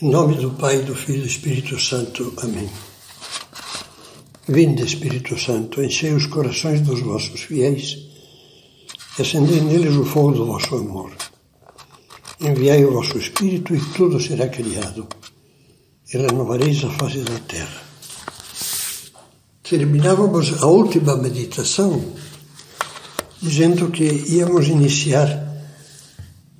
Em 0.00 0.10
nome 0.10 0.36
do 0.36 0.52
Pai, 0.52 0.78
do 0.82 0.94
Filho 0.94 1.18
e 1.18 1.20
do 1.22 1.26
Espírito 1.26 1.80
Santo. 1.80 2.32
Amém. 2.40 2.70
Vinde, 4.46 4.84
Espírito 4.84 5.36
Santo, 5.36 5.82
enchei 5.82 6.12
os 6.12 6.26
corações 6.26 6.80
dos 6.82 7.00
vossos 7.00 7.40
fiéis 7.40 7.98
e 9.18 9.22
acendei 9.22 9.60
neles 9.60 9.96
o 9.96 10.04
fogo 10.04 10.30
do 10.30 10.46
vosso 10.46 10.76
amor. 10.76 11.10
Enviai 12.40 12.84
o 12.84 12.92
vosso 12.92 13.18
Espírito 13.18 13.74
e 13.74 13.80
tudo 13.80 14.20
será 14.20 14.46
criado, 14.48 15.08
e 16.14 16.16
renovareis 16.16 16.84
a 16.84 16.90
face 16.90 17.18
da 17.18 17.38
terra. 17.40 17.82
Terminávamos 19.64 20.62
a 20.62 20.66
última 20.66 21.16
meditação 21.16 22.00
dizendo 23.42 23.90
que 23.90 24.04
íamos 24.28 24.68
iniciar 24.68 25.28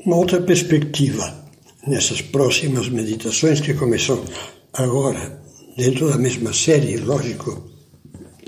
uma 0.05 0.17
outra 0.17 0.41
perspectiva 0.41 1.48
nessas 1.87 2.21
próximas 2.21 2.89
meditações 2.89 3.61
que 3.61 3.75
começam 3.75 4.23
agora, 4.73 5.43
dentro 5.77 6.09
da 6.09 6.17
mesma 6.17 6.53
série, 6.53 6.97
lógico, 6.97 7.71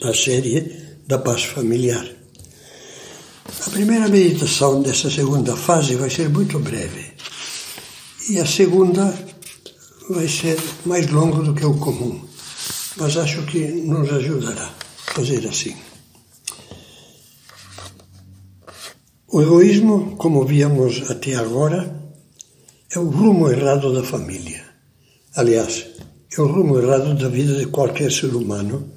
a 0.02 0.12
série 0.14 0.80
da 1.06 1.18
paz 1.18 1.44
familiar. 1.44 2.06
A 3.66 3.70
primeira 3.70 4.08
meditação 4.08 4.82
dessa 4.82 5.10
segunda 5.10 5.56
fase 5.56 5.94
vai 5.96 6.08
ser 6.10 6.28
muito 6.28 6.58
breve 6.58 7.12
e 8.28 8.38
a 8.38 8.46
segunda 8.46 9.12
vai 10.08 10.28
ser 10.28 10.58
mais 10.84 11.06
longa 11.08 11.42
do 11.42 11.54
que 11.54 11.64
o 11.64 11.74
comum, 11.74 12.20
mas 12.96 13.16
acho 13.16 13.42
que 13.46 13.58
nos 13.58 14.10
ajudará 14.12 14.70
a 15.08 15.14
fazer 15.14 15.46
assim. 15.46 15.76
O 19.32 19.40
egoísmo, 19.40 20.16
como 20.16 20.44
víamos 20.44 21.08
até 21.08 21.36
agora, 21.36 22.09
é 22.92 22.98
o 22.98 23.08
rumo 23.08 23.48
errado 23.48 23.92
da 23.92 24.02
família. 24.02 24.64
Aliás, 25.36 25.86
é 26.36 26.40
o 26.40 26.46
rumo 26.46 26.78
errado 26.78 27.14
da 27.14 27.28
vida 27.28 27.54
de 27.54 27.66
qualquer 27.66 28.10
ser 28.10 28.34
humano, 28.34 28.92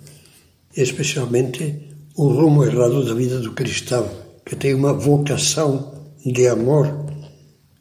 especialmente 0.75 1.89
o 2.15 2.27
rumo 2.27 2.63
errado 2.63 3.05
da 3.05 3.13
vida 3.13 3.39
do 3.39 3.53
cristão, 3.53 4.09
que 4.43 4.55
tem 4.55 4.73
uma 4.73 4.93
vocação 4.93 6.11
de 6.25 6.47
amor 6.47 7.05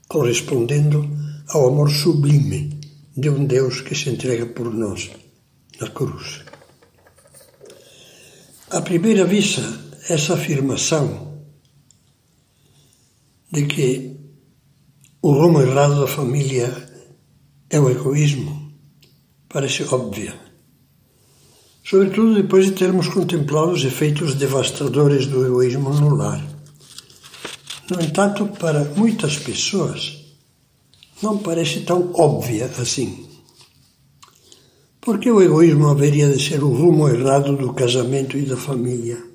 correspondendo 0.06 1.08
ao 1.48 1.68
amor 1.68 1.90
sublime 1.90 2.78
de 3.16 3.30
um 3.30 3.46
Deus 3.46 3.80
que 3.80 3.94
se 3.94 4.10
entrega 4.10 4.46
por 4.46 4.72
nós 4.72 5.10
na 5.80 5.88
cruz. 5.88 6.42
À 8.70 8.82
primeira 8.82 9.24
vista, 9.24 9.62
essa 10.08 10.34
afirmação 10.34 11.40
de 13.50 13.66
que 13.66 14.21
o 15.24 15.30
rumo 15.30 15.62
errado 15.62 16.00
da 16.00 16.06
família 16.08 16.68
é 17.70 17.78
o 17.78 17.88
egoísmo. 17.88 18.72
Parece 19.48 19.84
óbvia. 19.84 20.34
Sobretudo 21.84 22.34
depois 22.34 22.66
de 22.66 22.72
termos 22.72 23.06
contemplado 23.06 23.70
os 23.70 23.84
efeitos 23.84 24.34
devastadores 24.34 25.26
do 25.26 25.46
egoísmo 25.46 25.90
no 25.94 26.16
lar. 26.16 26.44
No 27.88 28.02
entanto, 28.02 28.48
para 28.58 28.82
muitas 28.96 29.38
pessoas, 29.38 30.24
não 31.22 31.38
parece 31.38 31.82
tão 31.82 32.12
óbvia 32.14 32.66
assim. 32.80 33.28
Por 35.00 35.20
que 35.20 35.30
o 35.30 35.40
egoísmo 35.40 35.86
haveria 35.86 36.28
de 36.32 36.42
ser 36.42 36.64
o 36.64 36.74
rumo 36.74 37.08
errado 37.08 37.56
do 37.56 37.72
casamento 37.72 38.36
e 38.36 38.42
da 38.42 38.56
família? 38.56 39.31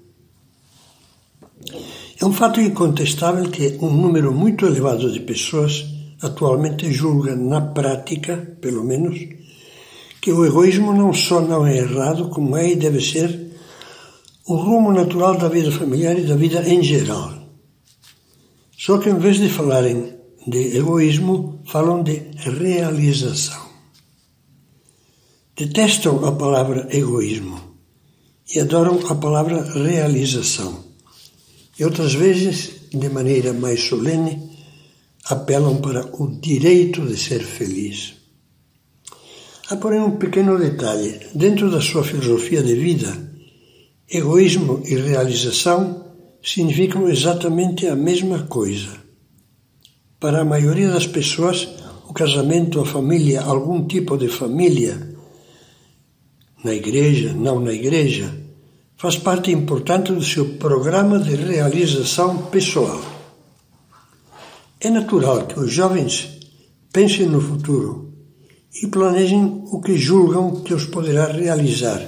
É 2.20 2.26
um 2.26 2.34
fato 2.34 2.60
incontestável 2.60 3.48
que 3.52 3.78
um 3.80 3.92
número 3.92 4.34
muito 4.34 4.66
elevado 4.66 5.12
de 5.12 5.20
pessoas 5.20 5.86
atualmente 6.20 6.92
julga, 6.92 7.36
na 7.36 7.62
prática, 7.62 8.58
pelo 8.60 8.84
menos, 8.84 9.20
que 10.20 10.32
o 10.32 10.44
egoísmo 10.44 10.94
não 10.94 11.14
só 11.14 11.40
não 11.42 11.68
é 11.68 11.78
errado, 11.78 12.30
como 12.30 12.58
é 12.58 12.72
e 12.72 12.76
deve 12.76 13.00
ser 13.02 13.52
o 14.48 14.56
rumo 14.56 14.92
natural 14.92 15.38
da 15.38 15.48
vida 15.48 15.72
familiar 15.72 16.18
e 16.18 16.26
da 16.26 16.36
vida 16.36 16.68
em 16.68 16.82
geral. 16.82 17.34
Só 18.76 18.98
que 18.98 19.12
em 19.12 19.20
vez 19.20 19.38
de 19.38 19.50
falarem 19.50 20.16
de 20.48 20.76
egoísmo, 20.76 21.62
falam 21.68 22.02
de 22.02 22.32
realização. 22.38 23.62
Detestam 25.56 26.26
a 26.26 26.32
palavra 26.32 26.88
egoísmo 26.90 27.60
e 28.56 28.60
adoram 28.60 29.00
a 29.08 29.14
palavra 29.14 29.62
realização 29.62 30.87
e 31.80 31.84
outras 31.86 32.14
vezes, 32.14 32.72
de 32.92 33.10
maneira 33.10 33.54
mais 33.54 33.84
solene, 33.84 34.50
apelam 35.26 35.78
para 35.78 36.06
o 36.22 36.40
direito 36.40 37.02
de 37.06 37.18
ser 37.18 37.44
feliz. 37.44 38.16
Há, 39.70 39.76
porém, 39.76 40.00
um 40.00 40.18
pequeno 40.18 40.58
detalhe. 40.58 41.20
Dentro 41.36 41.70
da 41.70 41.82
sua 41.82 42.04
filosofia 42.04 42.64
de 42.64 42.74
vida, 42.74 43.12
egoísmo 44.10 44.82
e 44.86 44.96
realização 44.96 46.06
significam 46.42 47.10
exatamente 47.10 47.86
a 47.88 47.96
mesma 47.96 48.44
coisa. 48.44 48.96
Para 50.20 50.42
a 50.42 50.46
maioria 50.46 50.90
das 50.90 51.06
pessoas, 51.06 51.68
o 52.08 52.14
casamento, 52.14 52.80
a 52.80 52.86
família, 52.86 53.42
algum 53.42 53.86
tipo 53.86 54.18
de 54.18 54.30
família, 54.30 55.16
na 56.64 56.74
igreja, 56.74 57.34
não 57.34 57.60
na 57.60 57.74
igreja, 57.74 58.34
faz 58.98 59.16
parte 59.16 59.52
importante 59.52 60.12
do 60.12 60.24
seu 60.24 60.56
programa 60.56 61.20
de 61.20 61.36
realização 61.36 62.48
pessoal. 62.48 63.00
É 64.80 64.90
natural 64.90 65.46
que 65.46 65.60
os 65.60 65.72
jovens 65.72 66.40
pensem 66.92 67.28
no 67.28 67.40
futuro 67.40 68.12
e 68.82 68.88
planejem 68.88 69.64
o 69.72 69.80
que 69.82 69.96
julgam 69.96 70.62
que 70.62 70.74
os 70.74 70.86
poderá 70.86 71.32
realizar, 71.32 72.02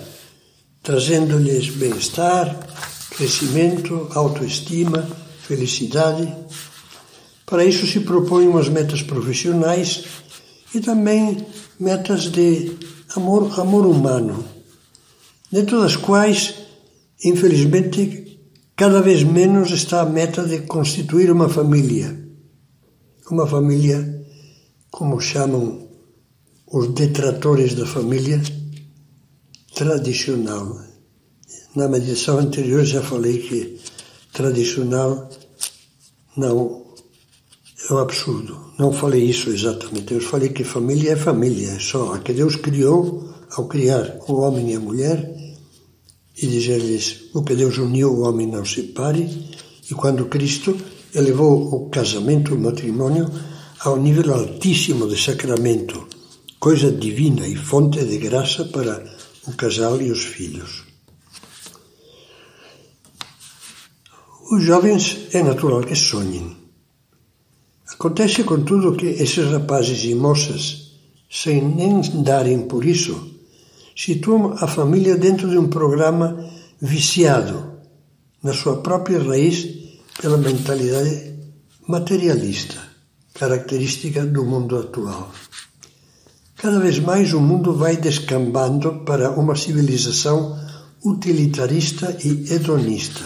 trazendo-lhes 0.81 1.69
bem-estar, 1.69 2.57
crescimento, 3.11 4.07
autoestima, 4.15 5.07
felicidade. 5.43 6.33
Para 7.45 7.65
isso 7.65 7.85
se 7.85 7.99
propõem 7.99 8.47
umas 8.47 8.67
metas 8.67 9.03
profissionais 9.03 10.05
e 10.73 10.79
também 10.79 11.45
metas 11.79 12.31
de 12.31 12.77
amor, 13.15 13.59
amor 13.59 13.85
humano, 13.85 14.43
dentro 15.51 15.81
das 15.81 15.95
quais 15.95 16.68
Infelizmente, 17.23 18.39
cada 18.75 19.01
vez 19.01 19.23
menos 19.23 19.71
está 19.71 20.01
a 20.01 20.05
meta 20.05 20.45
de 20.45 20.59
constituir 20.61 21.29
uma 21.31 21.49
família. 21.49 22.17
Uma 23.29 23.45
família, 23.45 24.25
como 24.89 25.19
chamam 25.19 25.89
os 26.71 26.87
detratores 26.93 27.75
da 27.75 27.85
família, 27.85 28.41
tradicional. 29.75 30.79
Na 31.75 31.87
meditação 31.87 32.39
anterior 32.39 32.85
já 32.85 33.01
falei 33.01 33.39
que 33.39 33.79
tradicional 34.31 35.29
não 36.37 36.85
é 37.89 37.93
um 37.93 37.97
absurdo. 37.97 38.73
Não 38.77 38.93
falei 38.93 39.23
isso 39.23 39.49
exatamente. 39.49 40.13
Eu 40.13 40.21
falei 40.21 40.49
que 40.49 40.63
família 40.63 41.11
é 41.11 41.15
família, 41.15 41.71
é 41.71 41.79
só 41.79 42.13
a 42.13 42.19
que 42.19 42.33
Deus 42.33 42.55
criou 42.55 43.29
ao 43.51 43.67
criar 43.67 44.19
o 44.27 44.35
homem 44.35 44.71
e 44.71 44.75
a 44.75 44.79
mulher 44.79 45.48
e 46.41 46.47
dizer-lhes: 46.47 47.29
O 47.33 47.43
que 47.43 47.55
Deus 47.55 47.77
uniu, 47.77 48.11
o 48.11 48.21
homem 48.21 48.47
não 48.47 48.65
separe. 48.65 49.27
E 49.89 49.93
quando 49.93 50.25
Cristo 50.25 50.75
elevou 51.13 51.73
o 51.73 51.89
casamento, 51.89 52.53
o 52.53 52.59
matrimônio, 52.59 53.29
ao 53.79 53.97
nível 53.97 54.33
altíssimo 54.33 55.07
de 55.07 55.21
sacramento, 55.21 56.07
coisa 56.59 56.91
divina 56.91 57.47
e 57.47 57.55
fonte 57.55 58.03
de 58.03 58.17
graça 58.17 58.65
para 58.65 59.03
o 59.47 59.53
casal 59.53 60.01
e 60.01 60.11
os 60.11 60.23
filhos. 60.23 60.83
Os 64.51 64.63
jovens 64.63 65.27
é 65.31 65.43
natural 65.43 65.83
que 65.83 65.95
sonhem. 65.95 66.57
Acontece, 67.87 68.43
contudo, 68.43 68.95
que 68.95 69.05
esses 69.05 69.45
rapazes 69.51 70.03
e 70.05 70.15
moças, 70.15 70.93
sem 71.29 71.61
nem 71.61 72.01
darem 72.23 72.67
por 72.67 72.83
isso, 72.85 73.28
situam 73.99 74.53
a 74.61 74.67
família 74.67 75.17
dentro 75.17 75.49
de 75.49 75.57
um 75.57 75.67
programa 75.67 76.49
viciado 76.81 77.79
na 78.41 78.53
sua 78.53 78.77
própria 78.77 79.21
raiz 79.21 79.67
pela 80.21 80.37
mentalidade 80.37 81.35
materialista, 81.85 82.77
característica 83.33 84.25
do 84.25 84.45
mundo 84.45 84.77
atual. 84.77 85.29
Cada 86.55 86.79
vez 86.79 86.99
mais 86.99 87.33
o 87.33 87.41
mundo 87.41 87.73
vai 87.73 87.97
descambando 87.97 89.03
para 89.03 89.31
uma 89.31 89.55
civilização 89.55 90.57
utilitarista 91.03 92.17
e 92.23 92.53
hedonista, 92.53 93.25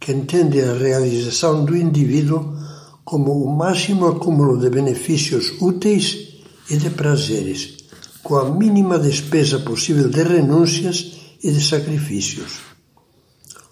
que 0.00 0.10
entende 0.10 0.60
a 0.62 0.74
realização 0.74 1.64
do 1.64 1.76
indivíduo 1.76 2.56
como 3.04 3.44
o 3.44 3.56
máximo 3.56 4.08
acúmulo 4.08 4.58
de 4.58 4.68
benefícios 4.68 5.54
úteis 5.60 6.40
e 6.68 6.76
de 6.76 6.90
prazeres, 6.90 7.79
com 8.22 8.36
a 8.36 8.50
mínima 8.50 8.98
despesa 8.98 9.58
possível 9.60 10.08
de 10.08 10.22
renúncias 10.22 11.20
e 11.42 11.50
de 11.50 11.64
sacrifícios. 11.64 12.60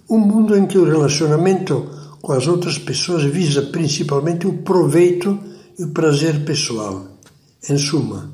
Um 0.09 0.19
mundo 0.19 0.57
em 0.57 0.67
que 0.67 0.79
o 0.79 0.85
relacionamento 0.85 1.99
com 2.21 2.33
as 2.33 2.47
outras 2.47 2.79
pessoas 2.79 3.25
visa 3.25 3.63
principalmente 3.63 4.47
o 4.47 4.59
proveito 4.59 5.39
e 5.79 5.85
o 5.85 5.89
prazer 5.89 6.45
pessoal. 6.45 7.07
Em 7.69 7.79
suma, 7.79 8.33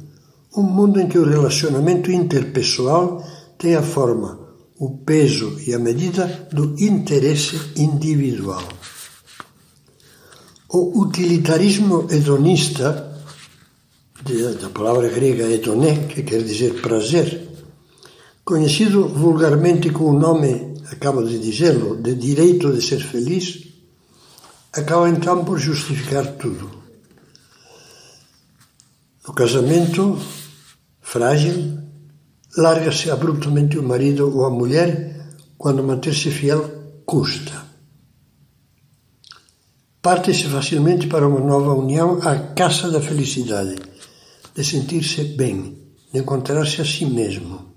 Um 0.56 0.62
mundo 0.62 1.00
em 1.00 1.08
que 1.08 1.18
o 1.18 1.28
relacionamento 1.28 2.12
interpessoal 2.12 3.26
tem 3.58 3.74
a 3.74 3.82
forma, 3.82 4.38
o 4.78 4.98
peso 4.98 5.58
e 5.66 5.74
a 5.74 5.80
medida 5.80 6.48
do 6.52 6.76
interesse 6.78 7.58
individual. 7.74 8.62
O 10.68 11.00
utilitarismo 11.02 12.06
hedonista, 12.08 13.13
da 14.60 14.70
palavra 14.70 15.08
grega 15.08 15.44
hedoné, 15.44 16.06
que 16.06 16.22
quer 16.22 16.42
dizer 16.42 16.80
prazer, 16.80 17.46
conhecido 18.42 19.06
vulgarmente 19.06 19.90
com 19.90 20.04
o 20.04 20.18
nome, 20.18 20.74
acabo 20.90 21.22
de 21.22 21.38
dizê-lo, 21.38 21.96
de 22.00 22.14
direito 22.14 22.72
de 22.72 22.80
ser 22.80 23.00
feliz, 23.00 23.64
acaba 24.72 25.10
então 25.10 25.44
por 25.44 25.58
justificar 25.58 26.26
tudo. 26.36 26.70
No 29.26 29.34
casamento 29.34 30.18
frágil, 31.00 31.78
larga-se 32.56 33.10
abruptamente 33.10 33.78
o 33.78 33.82
marido 33.82 34.34
ou 34.34 34.46
a 34.46 34.50
mulher 34.50 35.34
quando 35.58 35.84
manter-se 35.84 36.30
fiel 36.30 37.02
custa. 37.04 37.64
Parte-se 40.02 40.44
facilmente 40.44 41.06
para 41.06 41.26
uma 41.26 41.40
nova 41.40 41.72
união 41.72 42.20
à 42.22 42.38
caça 42.38 42.90
da 42.90 43.00
felicidade, 43.00 43.76
de 44.54 44.64
sentir-se 44.64 45.24
bem, 45.36 45.76
de 46.12 46.20
encontrar-se 46.20 46.80
a 46.80 46.84
si 46.84 47.04
mesmo. 47.04 47.74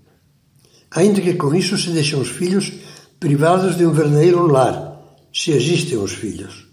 Ainda 0.91 1.19
que 1.19 1.33
com 1.33 1.53
isso 1.53 1.77
se 1.77 1.89
deixem 1.89 2.19
os 2.19 2.29
filhos 2.29 2.71
privados 3.19 3.75
de 3.75 3.85
um 3.85 3.91
verdadeiro 3.91 4.45
lar, 4.45 5.01
se 5.33 5.51
existem 5.51 5.97
os 5.97 6.13
filhos 6.13 6.68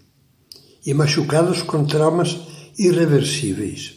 e 0.85 0.93
machucados 0.93 1.63
com 1.63 1.83
traumas 1.83 2.37
irreversíveis. 2.77 3.95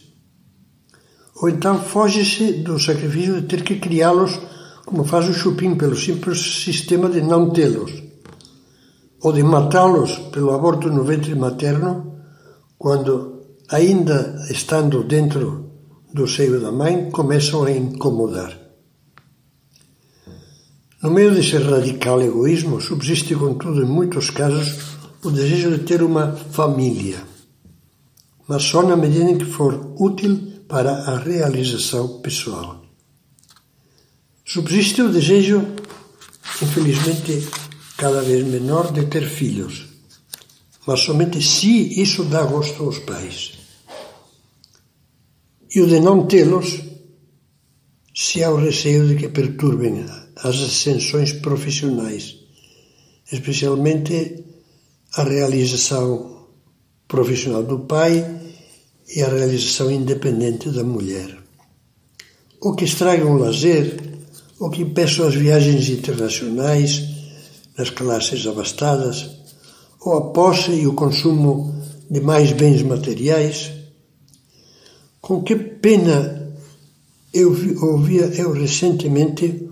Ou 1.41 1.49
então 1.49 1.81
foge-se 1.81 2.53
do 2.53 2.79
sacrifício 2.79 3.39
de 3.39 3.47
ter 3.47 3.63
que 3.63 3.79
criá-los 3.79 4.39
como 4.85 5.05
faz 5.05 5.29
o 5.29 5.33
chupim 5.33 5.75
pelo 5.75 5.95
simples 5.95 6.63
sistema 6.63 7.07
de 7.09 7.21
não 7.21 7.51
tê-los, 7.51 7.91
ou 9.21 9.31
de 9.31 9.43
matá-los 9.43 10.17
pelo 10.31 10.53
aborto 10.55 10.89
no 10.89 11.03
ventre 11.03 11.35
materno, 11.35 12.21
quando, 12.77 13.43
ainda 13.69 14.47
estando 14.49 15.03
dentro 15.03 15.68
do 16.13 16.27
seio 16.27 16.59
da 16.59 16.71
mãe, 16.71 17.09
começam 17.11 17.63
a 17.63 17.71
incomodar. 17.71 18.57
No 21.01 21.11
meio 21.11 21.33
desse 21.33 21.57
radical 21.57 22.21
egoísmo, 22.21 22.81
subsiste, 22.81 23.33
contudo, 23.35 23.83
em 23.83 23.85
muitos 23.85 24.29
casos, 24.29 24.97
o 25.23 25.31
desejo 25.31 25.71
de 25.71 25.83
ter 25.83 26.01
uma 26.01 26.33
família, 26.33 27.23
mas 28.47 28.63
só 28.63 28.81
na 28.83 28.97
medida 28.97 29.29
em 29.29 29.37
que 29.37 29.45
for 29.45 29.93
útil 29.97 30.63
para 30.67 30.91
a 30.91 31.17
realização 31.17 32.19
pessoal. 32.21 32.83
Subsiste 34.45 35.01
o 35.01 35.11
desejo, 35.11 35.65
infelizmente 36.61 37.47
cada 37.95 38.21
vez 38.21 38.45
menor, 38.45 38.91
de 38.91 39.05
ter 39.05 39.27
filhos, 39.27 39.85
mas 40.87 41.01
somente 41.01 41.41
se 41.41 42.01
isso 42.01 42.23
dá 42.23 42.43
gosto 42.43 42.83
aos 42.83 42.99
pais. 42.99 43.58
E 45.73 45.81
o 45.81 45.87
de 45.87 45.99
não 45.99 46.25
tê-los, 46.25 46.81
se 48.15 48.43
há 48.43 48.51
o 48.51 48.57
receio 48.57 49.07
de 49.07 49.15
que 49.15 49.29
perturbem 49.29 50.05
as 50.35 50.55
ascensões 50.55 51.33
profissionais, 51.33 52.37
especialmente 53.31 54.43
a 55.15 55.23
realização 55.23 56.47
profissional 57.07 57.63
do 57.63 57.79
pai 57.79 58.39
e 59.15 59.21
a 59.21 59.29
realização 59.29 59.91
independente 59.91 60.69
da 60.69 60.83
mulher. 60.83 61.37
Ou 62.61 62.75
que 62.75 62.85
estragam 62.85 63.35
o 63.35 63.37
lazer, 63.37 63.99
ou 64.59 64.69
que 64.69 64.81
impeçam 64.81 65.27
as 65.27 65.35
viagens 65.35 65.89
internacionais 65.89 67.03
nas 67.77 67.89
classes 67.89 68.45
abastadas, 68.45 69.29
ou 70.01 70.17
a 70.17 70.21
posse 70.31 70.71
e 70.71 70.87
o 70.87 70.93
consumo 70.93 71.75
de 72.09 72.19
mais 72.21 72.51
bens 72.51 72.81
materiais. 72.83 73.78
Com 75.21 75.43
que 75.43 75.55
pena 75.55 76.39
eu 77.33 77.49
ouvia 77.81 78.25
eu 78.35 78.51
recentemente 78.51 79.69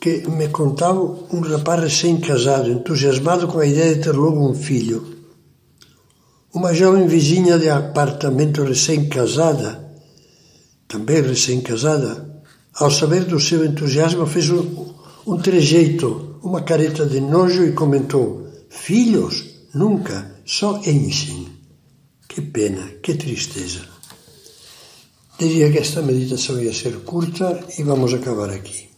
que 0.00 0.28
me 0.28 0.48
contava 0.48 1.00
um 1.00 1.40
rapaz 1.40 1.80
recém-casado, 1.80 2.70
entusiasmado 2.70 3.46
com 3.46 3.58
a 3.58 3.66
ideia 3.66 3.94
de 3.94 4.02
ter 4.02 4.12
logo 4.12 4.48
um 4.48 4.54
filho. 4.54 5.04
Uma 6.52 6.74
jovem 6.74 7.06
vizinha 7.06 7.58
de 7.58 7.68
apartamento 7.68 8.62
recém-casada, 8.62 9.92
também 10.88 11.22
recém-casada, 11.22 12.42
ao 12.74 12.90
saber 12.90 13.24
do 13.24 13.38
seu 13.38 13.64
entusiasmo, 13.64 14.26
fez 14.26 14.50
um, 14.50 14.94
um 15.26 15.38
trejeito, 15.38 16.38
uma 16.42 16.62
careta 16.62 17.06
de 17.06 17.20
nojo 17.20 17.64
e 17.64 17.72
comentou: 17.72 18.48
Filhos? 18.70 19.52
Nunca, 19.74 20.36
só 20.44 20.78
enchem. 20.84 21.48
Que 22.28 22.40
pena, 22.42 22.82
que 23.02 23.14
tristeza. 23.14 23.91
Diria 25.42 25.72
que 25.72 25.78
esta 25.78 26.00
meditação 26.00 26.62
ia 26.62 26.72
ser 26.72 26.94
curta 27.00 27.58
e 27.76 27.82
vamos 27.82 28.14
acabar 28.14 28.48
aqui. 28.48 28.91